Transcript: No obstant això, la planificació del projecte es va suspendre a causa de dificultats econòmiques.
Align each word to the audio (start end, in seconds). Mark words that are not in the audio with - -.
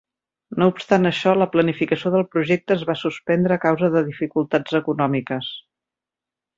No 0.61 0.69
obstant 0.71 1.09
això, 1.09 1.33
la 1.41 1.47
planificació 1.57 2.13
del 2.17 2.25
projecte 2.37 2.79
es 2.79 2.87
va 2.93 2.97
suspendre 3.05 3.57
a 3.57 3.63
causa 3.69 3.93
de 3.99 4.05
dificultats 4.11 4.83
econòmiques. 4.85 5.57